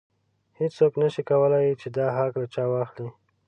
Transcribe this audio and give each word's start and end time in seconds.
هیڅوک 0.59 0.93
نشي 1.01 1.23
کولی 1.29 1.67
چې 1.81 1.87
دا 1.97 2.07
حق 2.17 2.33
له 2.41 2.47
چا 2.53 2.63
واخلي. 2.71 3.09